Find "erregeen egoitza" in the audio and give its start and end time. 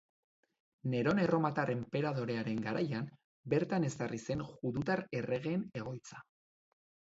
5.23-6.27